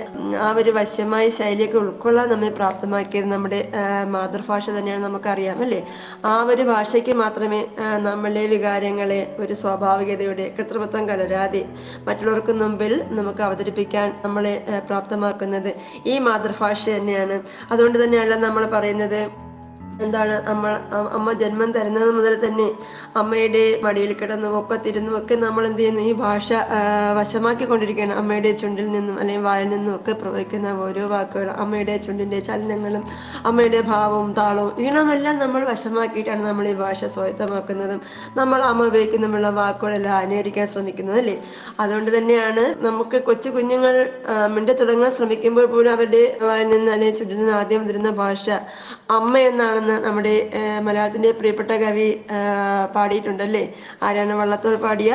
ആ 0.46 0.50
ഒരു 0.60 0.72
വശ്യമായ 0.72 1.26
ശൈലിയൊക്കെ 1.40 1.78
ഉൾക്കൊള്ളാൻ 1.78 2.28
നമ്മെ 2.34 2.52
പ്രാപ്തമാക്കിയത് 2.60 3.30
നമ്മുടെ 3.32 3.62
മാതൃഭാഷ 4.16 4.66
തന്നെയാണ് 4.70 5.04
നമുക്കറിയാം 5.04 5.58
അല്ലേ? 5.66 5.82
ആ 6.26 6.34
ഒരു 6.52 6.64
ഭാഷയ്ക്ക് 6.72 7.14
മാത്രമേ 7.16 7.62
നമ്മളെ 8.08 8.44
വികാരങ്ങളെ 8.54 9.22
ഒരു 9.40 9.54
സ്വാഭാവികതയുടെ 9.62 10.46
കൃത്രിമത്വം 10.58 11.04
കലരാതെ 11.10 11.62
മറ്റുള്ളവർക്ക് 12.08 12.54
മുമ്പിൽ 12.62 12.94
നമുക്ക് 13.18 13.42
അവതരിപ്പിക്കാൻ 13.48 14.08
നമ്മളെ 14.24 14.54
പ്രാപ്തമാക്കുന്നത് 14.88 15.72
ഈ 16.06 16.16
മാതൃഭാഷ 16.28 16.82
തന്നെയാണ്. 16.90 17.36
അതുകൊണ്ട് 17.72 17.98
തന്നെയാണ് 18.04 18.27
നമ്മൾ 18.36 18.66
പറയുന്നത്. 18.66 19.48
എന്താണ് 20.06 20.34
നമ്മൾ 20.48 20.72
അമ്മ 21.18 21.28
ജന്മം 21.42 21.70
തരുന്നത് 21.76 22.10
മുതൽ 22.18 22.34
തന്നെ 22.44 22.68
അമ്മയുടെ 23.22 23.64
മടിയിൽ 23.86 24.12
കിടന്നും 24.20 24.52
ഒക്കത്തിരുന്നും 24.60 25.14
ഒക്കെ 25.20 25.36
നമ്മൾ 25.46 25.64
എന്ത് 25.70 25.80
ചെയ്യുന്നു? 25.80 26.02
ഈ 26.10 26.12
ഭാഷ 26.26 26.48
വശമാക്കി 27.18 27.46
വശമാക്കിക്കൊണ്ടിരിക്കുകയാണ്. 27.48 28.14
അമ്മയുടെ 28.20 28.52
ചുണ്ടിൽ 28.62 28.88
നിന്നും 28.96 29.16
അല്ലെങ്കിൽ 29.22 29.44
വായിൽ 29.48 29.68
നിന്നും 29.74 29.92
ഒക്കെ 29.96 30.14
പ്രവഹിക്കുന്ന 30.22 30.68
ഓരോ 30.86 31.04
വാക്കുകളും 31.14 31.54
അമ്മയുടെ 31.64 31.96
ചുണ്ടിന്റെ 32.06 32.40
ചലനങ്ങളും 32.48 33.04
അമ്മയുടെ 33.50 33.82
ഭാവവും 33.90 34.30
താളവും 34.40 34.72
ഈണമെല്ലാം 34.84 35.36
നമ്മൾ 35.44 35.62
വശമാക്കിയിട്ടാണ് 35.72 36.44
നമ്മൾ 36.50 36.68
ഈ 36.72 36.74
ഭാഷ 36.84 37.00
സ്വായത്തമാക്കുന്നതും. 37.16 38.00
നമ്മൾ 38.40 38.60
അമ്മ 38.70 38.88
ഉപയോഗിക്കുന്നുമുള്ള 38.92 39.50
വാക്കുകളെല്ലാം 39.60 40.16
അനുകരിക്കാൻ 40.24 40.68
ശ്രമിക്കുന്നത് 40.74 41.20
അല്ലേ? 41.24 41.36
അതുകൊണ്ട് 41.82 42.12
തന്നെയാണ് 42.18 42.64
നമുക്ക് 42.88 43.20
കൊച്ചു 43.30 43.50
കുഞ്ഞുങ്ങൾ 43.58 43.96
മിണ്ട 44.56 44.70
തുടങ്ങാൻ 44.82 45.12
ശ്രമിക്കുമ്പോൾ 45.18 45.68
പോലും 45.74 45.92
അവരുടെ 45.96 46.24
വായിൽ 46.48 46.70
നിന്ന് 46.76 46.92
അല്ലെങ്കിൽ 46.96 47.20
ചുണ്ടിൽ 47.20 47.40
നിന്ന് 47.42 47.56
ആദ്യം 47.62 47.84
വരുന്ന 47.90 48.12
ഭാഷ 48.24 48.46
അമ്മ 49.18 49.34
എന്നാണെന്ന് 49.88 50.08
നമ്മുടെ 50.08 50.34
മലയാളത്തിന്റെ 50.86 51.30
പ്രിയപ്പെട്ട 51.38 51.72
കവി 51.84 52.08
പാടിയിട്ടുണ്ടല്ലേ? 52.96 53.62
ആരാണ് 54.06 54.34
വള്ളത്തോൾ 54.40 54.76
പാടിയ? 54.86 55.12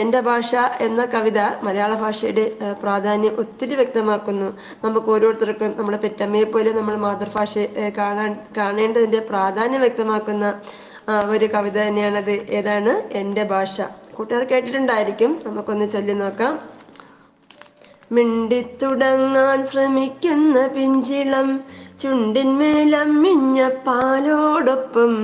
എന്റെ 0.00 0.20
ഭാഷ 0.28 0.50
എന്ന 0.86 1.00
കവിത 1.14 1.38
മലയാള 1.66 1.92
ഭാഷയുടെ 2.02 2.44
പ്രാധാന്യം 2.82 3.34
ഒത്തിരി 3.42 3.74
വ്യക്തമാക്കുന്നു. 3.80 4.48
നമുക്ക് 4.84 5.08
ഓരോരുത്തർക്കും 5.14 5.74
നമ്മുടെ 5.78 6.00
പെറ്റമ്മയെ 6.04 6.48
പോലെ 6.54 6.72
നമ്മൾ 6.78 6.96
മാതൃഭാഷയെ 7.06 7.66
കാണാൻ 8.00 8.32
കാണേണ്ടതിന്റെ 8.58 9.20
പ്രാധാന്യം 9.30 9.82
വ്യക്തമാക്കുന്ന 9.86 10.46
ഒരു 11.34 11.46
കവിത 11.54 11.76
തന്നെയാണത്. 11.86 12.34
ഏതാണ്? 12.58 12.92
എന്റെ 13.20 13.42
ഭാഷ. 13.54 13.74
കൂട്ടുകാർ 14.16 14.44
കേട്ടിട്ടുണ്ടായിരിക്കും. 14.52 15.32
നമുക്കൊന്ന് 15.46 15.86
ചൊല്ലി 15.94 16.16
നോക്കാം. 16.22 16.54
മിണ്ടിത്തുടങ്ങാൻ 18.12 19.64
ശ്രമിക്കുന്ന 19.64 20.66
പിഞ്ചിളം 20.66 21.60
ചുണ്ടിന്മേലമ്മിഞ്ഞ 22.02 23.68
പാലോടൊപ്പം. 23.86 25.14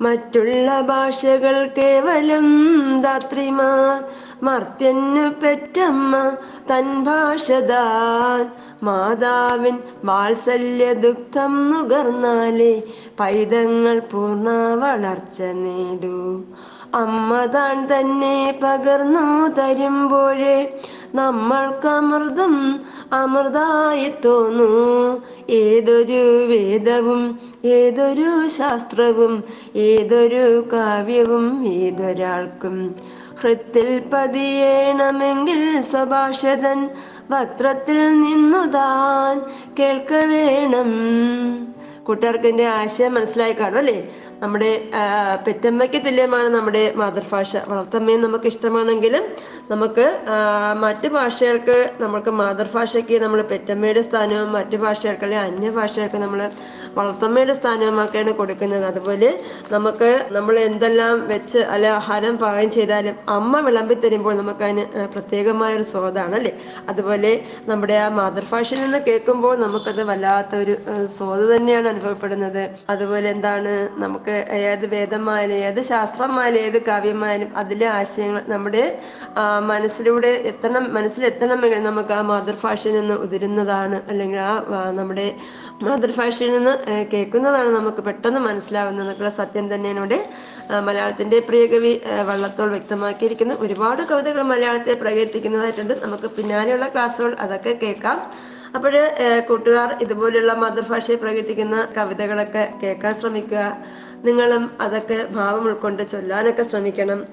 മറ്റുള്ള 0.00 0.80
ഭാഷകൾ 0.80 1.70
കേവലം 1.78 2.46
ധാത്രിമാർ 3.02 4.04
മർത്യന്നു 4.42 5.42
പെറ്റമ്മ 5.42 6.32
തൻ 6.70 7.04
ഭാഷതാൻ 7.04 8.46
മാതാവിൻ 8.82 9.78
വാത്സല്യ 10.04 10.92
ദുഃഖം 10.92 11.70
നുകർന്നാലേ 11.70 12.82
പൈതങ്ങൾ 13.20 13.98
പൂർണ 13.98 14.48
വളർച്ച 14.74 15.42
നേടൂ. 15.42 16.42
അമ്മ 16.94 17.44
താൻ 17.44 17.86
തന്നെ 17.86 18.60
പകർന്നു 18.62 19.48
തരുമ്പോഴേ 19.48 20.80
നമ്മൾക്ക് 21.14 21.88
അമൃതം 21.88 22.80
അമൃതായി 23.12 24.12
തോന്നൂ. 24.24 24.70
ഏതൊരു 25.50 26.46
വേദവും 26.46 27.38
ഏതൊരു 27.64 28.48
ശാസ്ത്രവും 28.48 29.44
ഏതൊരു 29.76 30.64
കാവ്യവും 30.72 31.66
ഏതൊരാൾക്കും 31.66 32.94
ഹൃത്തിൽ 33.46 34.02
പതിയേണമെങ്കിൽ 34.12 35.60
സഭാഷതൻ 35.90 36.78
വക്രത്തിൽ 37.30 37.98
നിന്നു 38.22 38.62
താൻ 38.74 39.36
കേൾക്ക 39.78 40.12
വേണം 40.24 40.90
കൂട്ടുകാർക്ക് 42.02 42.46
എന്റെ 42.46 42.66
ആശയം 42.72 43.14
മനസ്സിലായി 43.14 43.52
കാണും 43.52 43.78
അല്ലേ? 43.78 43.96
നമ്മുടെ 44.42 44.70
പെറ്റമ്മയ്ക്ക് 45.44 45.98
തുല്യമാണ് 46.06 46.48
നമ്മുടെ 46.56 46.82
മാതൃഭാഷ. 47.00 47.52
വളർത്തമ്മയും 47.70 48.20
നമുക്ക് 48.24 48.48
ഇഷ്ടമാണെങ്കിലും 48.52 49.24
നമുക്ക് 49.72 50.04
മറ്റു 50.84 51.08
ഭാഷകൾക്ക് 51.14 51.76
നമ്മൾക്ക് 52.02 52.32
മാതൃഭാഷയ്ക്ക് 52.40 53.16
നമ്മൾ 53.24 53.40
പെറ്റമ്മയുടെ 53.52 54.02
സ്ഥാനവും 54.08 54.50
മറ്റു 54.56 54.76
ഭാഷകൾക്ക് 54.82 55.24
അല്ലെങ്കിൽ 55.26 55.52
അന്യഭാഷകൾക്ക് 55.52 56.18
നമ്മൾ 56.24 56.40
വളർത്തമ്മയുടെ 56.98 57.54
സ്ഥാനവുമൊക്കെയാണ് 57.60 58.32
കൊടുക്കുന്നത്. 58.40 58.84
അതുപോലെ 58.90 59.30
നമുക്ക് 59.74 60.10
നമ്മൾ 60.36 60.54
എന്തെല്ലാം 60.68 61.14
വെച്ച് 61.32 61.62
അല്ലെ 61.74 61.90
ആഹാരം 62.00 62.36
പാകം 62.44 62.68
ചെയ്താലും 62.76 63.16
അമ്മ 63.36 63.60
വിളമ്പി 63.68 63.96
തരുമ്പോൾ 64.04 64.36
നമുക്ക് 64.42 64.64
അതിന് 64.68 64.84
പ്രത്യേകമായ 65.14 65.78
ഒരു 65.78 65.86
സ്വാദാണ് 65.92 66.36
അല്ലേ 66.40 66.52
അതുപോലെ 66.92 67.32
നമ്മുടെ 67.70 67.96
ആ 68.04 68.06
മാതൃഭാഷയിൽ 68.20 68.80
നിന്ന് 68.84 69.00
കേൾക്കുമ്പോൾ 69.08 69.56
നമുക്കത് 69.64 70.02
വല്ലാത്ത 70.12 70.54
ഒരു 70.64 70.76
സ്വാദ് 71.16 71.44
തന്നെയാണ് 71.54 71.86
അനുഭവപ്പെടുന്നത്. 71.94 72.62
അതുപോലെ 72.94 73.26
എന്താണ് 73.34 73.72
നമുക്ക് 74.04 74.25
ഏത് 74.50 74.86
വേദമായാലും 74.86 75.54
ഏത് 75.54 75.80
ശാസ്ത്രമായാലും 75.82 76.60
ഏത് 76.60 76.78
കാവ്യമായാലും 76.82 77.56
അതിലെ 77.56 77.86
ആശയങ്ങൾ 77.86 78.42
നമ്മുടെ 78.48 78.98
മനസ്സിലൂടെ 79.60 80.28
എത്തണം 80.28 80.94
മനസ്സിലെത്തണമെങ്കിൽ 80.94 81.82
നമുക്ക് 81.82 82.12
ആ 82.12 82.20
മാതൃഭാഷയിൽ 82.20 83.00
നിന്ന് 83.00 83.14
ഉതിരുന്നതാണ് 83.14 84.02
അല്ലെങ്കിൽ 84.08 84.38
ആ 84.38 84.52
നമ്മുടെ 84.90 85.34
മാതൃഭാഷയിൽ 85.82 86.52
നിന്ന് 86.52 87.04
കേൾക്കുന്നതാണ് 87.12 87.68
നമുക്ക് 87.68 88.02
പെട്ടെന്ന് 88.02 88.40
മനസ്സിലാവുന്നതെന്നൊക്കെയുള്ള 88.40 89.34
സത്യം 89.36 89.74
തന്നെയാണ് 89.74 89.98
ഇവിടെ 89.98 90.18
മലയാളത്തിന്റെ 90.80 91.38
പ്രിയകവി 91.38 92.00
വള്ളത്തോൾ 92.26 92.68
വ്യക്തമാക്കിയിരിക്കുന്ന 92.68 93.54
ഒരുപാട് 93.60 94.02
കവിതകൾ 94.02 94.42
മലയാളത്തെ 94.42 94.92
പ്രകീർത്തിക്കുന്നതായിട്ടുണ്ട്. 94.92 95.94
നമുക്ക് 96.04 96.30
പിന്നാലെയുള്ള 96.30 96.88
ക്ലാസ്സുകൾ 96.88 97.36
അതൊക്കെ 97.40 97.78
കേൾക്കാം. 97.82 98.18
അപ്പോൾ 98.76 98.94
കൂട്ടുകാർ 99.48 99.90
ഇതുപോലെയുള്ള 100.04 100.52
മാതൃഭാഷയെ 100.52 101.16
പ്രകീർത്തിക്കുന്ന 101.16 101.76
കവിതകളൊക്കെ 101.96 102.72
കേൾക്കാൻ 102.82 103.14
ശ്രമിക്കുക. 103.20 103.76
നിങ്ങളും 104.24 104.70
അതൊക്കെ 104.80 105.26
ഭാവം 105.30 105.64
ഉൾക്കൊണ്ട് 105.64 106.10
ചൊല്ലാനൊക്കെ 106.12 106.62
ശ്രമിക്കണം. 106.62 107.24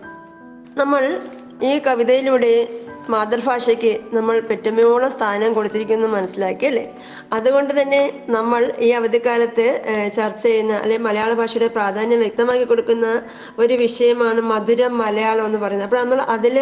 നമ്മൾ 0.77 1.21
ഈ 1.63 1.79
കവിതയിലൂടെ 1.79 2.79
മാതൃഭാഷയ്ക്ക് 3.09 3.99
നമ്മൾ 4.13 4.39
പെറ്റുമയോളം 4.39 5.11
സ്ഥാനം 5.11 5.53
കൊടുത്തിരിക്കുന്നു 5.53 6.07
മനസ്സിലാക്കി 6.07 6.65
അല്ലേ? 6.65 6.95
അതുകൊണ്ട് 7.33 7.81
തന്നെ 7.81 8.25
നമ്മൾ 8.29 8.73
ഈ 8.79 8.89
അവധിക്കാലത്ത് 8.89 9.83
ചർച്ച 10.17 10.43
ചെയ്യുന്ന 10.43 10.73
അല്ലെ 10.73 10.97
മലയാള 10.97 11.33
ഭാഷയുടെ 11.33 11.67
പ്രാധാന്യം 11.67 12.19
വ്യക്തമാക്കി 12.19 12.63
കൊടുക്കുന്ന 12.63 13.21
ഒരു 13.59 13.73
വിഷയമാണ് 13.73 14.41
മധുരം 14.41 14.97
മലയാളം 14.97 15.45
എന്ന് 15.45 15.57
പറയുന്നത്. 15.57 15.89
അപ്പോൾ 15.89 16.01
നമ്മൾ 16.03 16.21
അതിൽ 16.21 16.55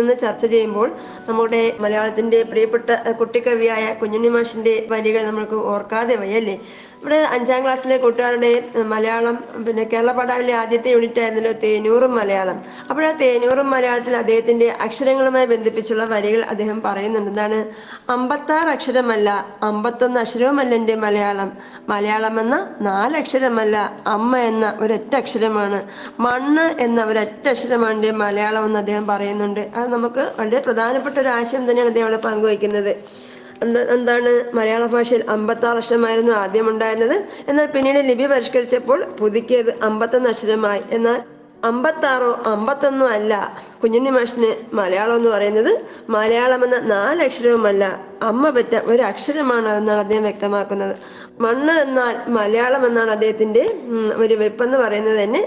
നിന്ന് 0.00 0.14
ചർച്ച 0.20 0.46
ചെയ്യുമ്പോൾ 0.46 0.92
നമ്മുടെ 1.28 1.76
മലയാളത്തിന്റെ 1.80 2.42
പ്രിയപ്പെട്ട 2.42 2.90
കുട്ടിക്കവിയായ 3.10 3.94
കുഞ്ഞുണ്ണി 3.94 4.28
മാഷിന്റെ 4.28 4.86
വരികൾ 4.90 5.24
നമ്മൾക്ക് 5.26 5.54
ഓർക്കാതെ 5.54 6.16
വയ്യല്ലേ 6.16 6.60
ഇവിടെ 7.02 7.16
അഞ്ചാം 7.16 7.62
ക്ലാസ്സിലെ 7.62 7.96
കൂട്ടുകാരുടെ 7.96 8.64
മലയാളം 8.82 9.36
പിന്നെ 9.66 9.84
കേരള 9.84 10.12
പാഠാവിലെ 10.12 10.54
ആദ്യത്തെ 10.54 10.88
യൂണിറ്റ് 10.90 11.20
ആയിരുന്നല്ലോ 11.20 11.52
തേനൂറും 11.52 12.14
മലയാളം. 12.14 12.62
അപ്പോൾ 12.90 13.06
ആ 13.06 13.12
തേനൂറും 13.12 13.70
മലയാളത്തിൽ 13.70 14.16
അദ്ദേഹത്തിന്റെ 14.16 14.68
അക്ഷരങ്ങളുമായി 14.70 15.46
ബന്ധിപ്പിച്ചുള്ള 15.46 16.04
വരികൾ 16.04 16.42
അദ്ദേഹം 16.42 16.82
പറയുന്നുണ്ട്. 16.82 17.30
എന്താണ്? 17.30 17.58
അമ്പത്താറ് 18.10 18.68
അക്ഷരമല്ല 18.68 19.28
അമ്പത്തൊന്ന് 19.62 20.20
അക്ഷരവുമല്ല 20.20 20.74
എന്റെ 20.74 20.94
മലയാളം. 20.94 21.52
മലയാളം 21.88 22.40
എന്ന 22.40 22.76
നാലക്ഷരമല്ല 22.80 23.76
അമ്മ 24.06 24.36
എന്ന 24.36 24.76
ഒരൊറ്റ 24.80 25.16
അക്ഷരമാണ്. 25.16 25.80
മണ്ണ് 26.20 26.82
എന്ന 26.82 27.04
ഒരൊറ്റ 27.04 27.48
അക്ഷരമാണ് 27.48 28.12
മലയാളം 28.12 28.64
എന്ന് 28.64 28.78
അദ്ദേഹം 28.78 29.06
പറയുന്നുണ്ട്. 29.06 29.60
അത് 29.76 29.92
നമുക്ക് 29.92 30.32
വളരെ 30.40 30.60
പ്രധാനപ്പെട്ട 30.60 31.18
ഒരു 31.18 31.28
ആശയം 31.28 31.70
തന്നെയാണ് 31.70 31.88
അദ്ദേഹം 31.88 32.20
പങ്കുവയ്ക്കുന്നത്. 32.20 32.92
എന്താണ്? 33.62 34.56
മലയാള 34.56 34.86
ഭാഷയിൽ 34.86 35.24
അമ്പത്താറ് 35.28 35.76
അക്ഷരമായിരുന്നു 35.76 36.32
ആദ്യം 36.32 36.68
ഉണ്ടായിരുന്നത് 36.70 37.16
എന്നാൽ 37.48 37.66
പിന്നീട് 37.66 37.98
ലിപി 37.98 38.26
പരിഷ്കരിച്ചപ്പോൾ 38.26 39.04
പുതുക്കിയത് 39.20 39.70
അമ്പത്തൊന്ന് 39.82 40.28
അക്ഷരമായി. 40.28 40.82
എന്നാൽ 40.90 41.18
അമ്പത്താറോ 41.64 42.42
അമ്പത്തൊന്നോ 42.46 43.06
അല്ല. 43.06 43.32
കുഞ്ഞുണ്ണി 43.82 44.10
മാഷിന് 44.10 44.76
മലയാളം 44.76 45.16
എന്ന് 45.16 45.30
പറയുന്നത് 45.30 45.72
മലയാളം 46.10 46.64
എന്ന 46.64 46.76
നാലക്ഷരവുമല്ല 46.94 47.84
അമ്മ 48.22 48.50
പറ്റ 48.50 48.74
ഒരു 48.92 49.02
അക്ഷരമാണ് 49.02 49.68
എന്നാണ് 49.68 50.00
അദ്ദേഹം 50.00 50.22
വ്യക്തമാക്കുന്നത്. 50.22 50.94
മണ്ണ് 51.40 51.72
എന്നാൽ 51.86 52.14
മലയാളം 52.28 52.86
എന്നാണ് 52.86 53.10
അദ്ദേഹത്തിന്റെ 53.10 53.64
ഒരു 54.16 54.34
വെപ്പെന്ന് 54.34 54.78
പറയുന്നത് 54.78 55.18
തന്നെ. 55.22 55.42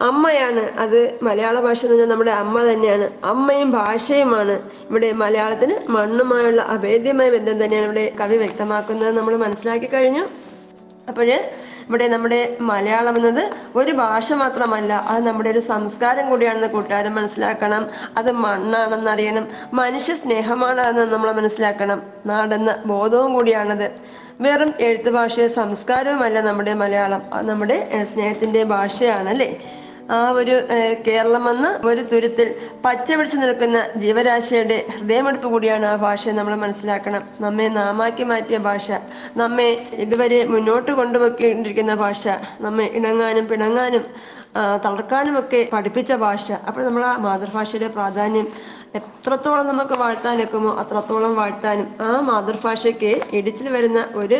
അമ്മയാണ്. 0.00 0.78
അത് 0.78 1.18
മലയാള 1.22 1.60
ഭാഷ 1.60 1.84
എന്ന് 1.84 1.96
പറഞ്ഞാൽ 1.96 2.10
നമ്മുടെ 2.10 2.30
അമ്മ 2.30 2.62
തന്നെയാണ്. 2.62 3.10
അമ്മയും 3.24 3.70
ഭാഷയുമാണ് 3.70 4.62
ഇവിടെ 4.90 5.12
മലയാളത്തിന് 5.12 5.74
മണ്ണുമായുള്ള 5.88 6.62
അഭേദ്യമായ 6.62 7.30
ബന്ധം 7.30 7.64
തന്നെയാണ് 7.64 7.86
ഇവിടെ 7.86 8.12
കവി 8.20 8.36
വ്യക്തമാക്കുന്നത്. 8.36 9.16
നമ്മൾ 9.16 9.36
മനസ്സിലാക്കി 9.36 9.86
കഴിഞ്ഞു. 9.86 10.24
അപ്പോൾ 11.08 11.32
ഇവിടെ 11.88 12.08
നമ്മുടെ 12.08 12.56
മലയാളം 12.60 13.16
എന്നത് 13.16 13.50
ഒരു 13.76 13.92
ഭാഷ 13.92 14.32
മാത്രമല്ല 14.32 14.92
അത് 14.92 15.26
നമ്മുടെ 15.26 15.50
ഒരു 15.50 15.58
സംസ്കാരം 15.58 16.30
കൂടിയാണെന്ന് 16.30 16.68
കൂട്ടുകാരൻ 16.68 17.14
മനസ്സിലാക്കണം. 17.14 17.86
അത് 18.16 18.32
മണ്ണാണെന്ന് 18.32 19.10
അറിയണം 19.10 19.48
മനുഷ്യ 19.74 20.14
സ്നേഹമാണ് 20.14 20.80
എന്ന് 20.80 21.12
നമ്മൾ 21.12 21.32
മനസ്സിലാക്കണം. 21.32 22.02
നാടെന്ന 22.26 22.82
ബോധവും 22.86 23.32
കൂടിയാണത്. 23.32 23.90
വെറും 24.40 24.74
എഴുത്ത് 24.80 25.10
ഭാഷയോ 25.10 25.48
സംസ്കാരവുമല്ല 25.48 26.40
നമ്മുടെ 26.40 26.74
മലയാളം. 26.74 27.22
അത് 27.32 27.48
നമ്മുടെ 27.48 28.04
സ്നേഹത്തിന്റെ 28.12 28.64
ഭാഷയാണ് 28.64 29.28
അല്ലേ 29.28 29.82
ആ 30.14 30.18
ഒരു 30.30 30.56
കേരളം 31.06 31.44
എന്ന 31.50 31.68
ഒരു 31.84 32.02
തുരുത്തിൽ 32.10 32.48
പച്ച 32.84 33.08
പിടിച്ചു 33.12 33.36
നിൽക്കുന്ന 33.36 33.78
ജീവരാശിയുടെ 34.02 34.78
ഹൃദയമെടുപ്പ് 34.94 35.48
കൂടിയാണ് 35.48 35.86
ആ 35.86 35.94
ഭാഷയെ 35.96 36.32
നമ്മൾ 36.32 36.54
മനസ്സിലാക്കണം. 36.64 37.22
നമ്മെ 37.40 37.66
നാമാക്കി 37.78 38.24
മാറ്റിയ 38.30 38.58
ഭാഷ 38.68 38.88
നമ്മെ 39.36 39.68
ഇതുവരെ 40.04 40.40
മുന്നോട്ട് 40.54 40.92
കൊണ്ടുപോയിക്കൊണ്ടിരിക്കുന്ന 40.92 41.94
ഭാഷ 42.04 42.26
നമ്മെ 42.66 42.86
ഇണങ്ങാനും 43.00 43.46
പിണങ്ങാനും 43.52 44.04
തളർക്കാനും 44.84 45.34
ഒക്കെ 45.38 45.58
പഠിപ്പിച്ച 45.72 46.12
ഭാഷ. 46.26 46.46
അപ്പോൾ 46.68 46.82
നമ്മൾ 46.88 47.02
ആ 47.04 47.16
മാതൃഭാഷയുടെ 47.24 47.88
പ്രാധാന്യം 47.96 48.46
എത്രത്തോളം 48.94 49.66
നമുക്ക് 49.66 49.94
വാഴ്ത്താനൊക്കുമോ 49.94 50.70
അത്രത്തോളം 50.74 51.34
വാഴ്ത്താനും 51.34 51.88
ആ 52.00 52.20
മാതൃഭാഷയ്ക്ക് 52.20 53.10
ഇടിച്ചിൽ 53.32 53.68
വരുന്ന 53.68 54.00
ഒരു 54.14 54.38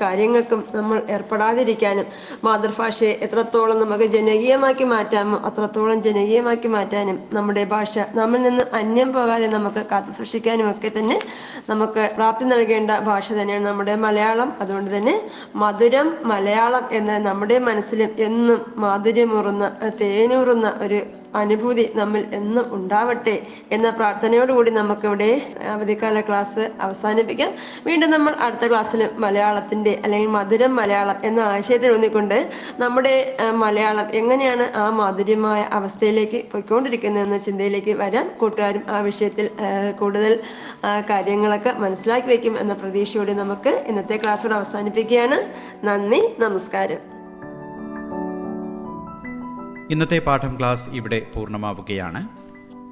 കാര്യങ്ങൾക്കും 0.00 0.64
നമ്മൾ 0.74 0.98
ഏർപ്പെടാതിരിക്കാനും 1.08 2.06
മാതൃഭാഷയെ 2.44 3.12
എത്രത്തോളം 3.20 3.78
നമുക്ക് 3.80 4.04
ജനകീയമാക്കി 4.04 4.84
മാറ്റാമോ 4.84 5.38
അത്രത്തോളം 5.44 6.02
ജനകീയമാക്കി 6.02 6.68
മാറ്റാനും 6.68 7.18
നമ്മുടെ 7.32 7.64
ഭാഷ 7.64 7.94
നമ്മിൽ 8.14 8.42
നിന്ന് 8.42 8.64
അന്യം 8.72 9.12
പോകാതെ 9.12 9.46
നമുക്ക് 9.46 9.84
കാത്തു 9.92 10.12
സൂക്ഷിക്കാനും 10.12 10.70
ഒക്കെ 10.70 10.92
തന്നെ 10.98 11.18
നമുക്ക് 11.68 12.10
പ്രാപ്തി 12.16 12.44
നൽകേണ്ട 12.44 12.90
ഭാഷ 13.02 13.26
തന്നെയാണ് 13.32 13.66
നമ്മുടെ 13.66 13.96
മലയാളം. 13.96 14.52
അതുകൊണ്ട് 14.60 14.90
തന്നെ 14.96 15.14
മധുരം 15.56 16.08
മലയാളം 16.24 16.84
എന്ന 16.92 17.18
നമ്മുടെ 17.28 17.58
മനസ്സിലും 17.68 18.10
എന്നും 18.18 18.60
മാധുര്യമുറുന്ന 18.76 19.64
തേനൂറുന്ന 20.00 20.68
ഒരു 20.80 21.00
അനുഭൂതി 21.34 21.92
നമ്മൾ 21.94 22.24
എന്നും 22.32 22.74
ഉണ്ടാവട്ടെ 22.74 23.46
എന്ന 23.72 23.90
പ്രാർത്ഥനയോടുകൂടി 23.90 24.70
നമുക്കിവിടെ 24.70 25.30
അവധിക്കാല 25.68 26.20
ക്ലാസ് 26.20 26.70
അവസാനിപ്പിക്കാം. 26.80 27.52
വീണ്ടും 27.86 28.10
നമ്മൾ 28.10 28.32
അടുത്ത 28.40 28.66
ക്ലാസ്സിൽ 28.68 29.10
മലയാളത്തിന്റെ 29.16 30.00
അല്ലെങ്കിൽ 30.04 30.30
മധുരം 30.30 30.76
മലയാളം 30.76 31.14
എന്ന 31.24 31.40
ആശയത്തിൽ 31.40 31.92
ഊന്നിക്കൊണ്ട് 31.92 32.50
നമ്മുടെ 32.78 33.36
മലയാളം 33.54 34.10
എങ്ങനെയാണ് 34.10 34.72
ആ 34.76 34.90
മാധുര്യമായ 34.90 35.62
അവസ്ഥയിലേക്ക് 35.62 36.42
പോയിക്കൊണ്ടിരിക്കുന്നത് 36.52 37.24
എന്ന 37.24 37.38
ചിന്തയിലേക്ക് 37.38 37.90
വരാൻ 37.90 38.28
കൂട്ടുകാരും 38.40 38.84
ആ 38.88 39.00
വിഷയത്തിൽ 39.00 39.50
കൂടുതൽ 40.00 40.40
കാര്യങ്ങളൊക്കെ 41.10 41.72
മനസ്സിലാക്കി 41.78 42.28
വയ്ക്കും 42.28 42.58
എന്ന 42.58 42.72
പ്രതീക്ഷയോടെ 42.72 43.32
നമുക്ക് 43.32 43.84
ഇന്നത്തെ 43.88 44.16
ക്ലാസ്സോട് 44.16 44.54
അവസാനിപ്പിക്കുകയാണ്. 44.54 45.38
നന്ദി 45.86 46.22
നമസ്കാരം. 46.38 47.11
ഇന്നത്തെ 49.90 50.18
പാഠം 50.18 50.58
ക്ലാസ് 50.58 50.90
ഇവിടെ 50.90 51.22
പൂർണമാവുകയാണ്. 51.34 52.28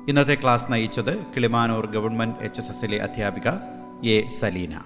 ഇന്നത്തെ 0.09 0.35
ക്ലാസ് 0.35 0.67
നയിച്ചത് 0.71 1.17
കിളിമാനൂർ 1.17 1.87
ഗവൺമെന്റ് 1.87 2.45
എച്ച് 2.45 2.61
എസ് 2.61 2.71
എസിലെ 2.71 2.99
അധ്യാപിക 2.99 3.49
എ 4.09 4.29
സലീന. 4.29 4.77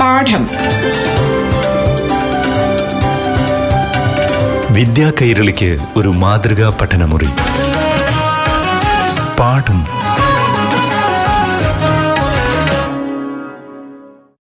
പാഠം. 0.00 0.48
വിദ്യാ 4.74 5.12
കൈരളിക്ക് 5.22 5.78
ഒരു 5.96 6.08
മാതൃകാ 6.08 6.78
പഠനമുറി. 6.80 7.28
പാഠം. 9.38 9.86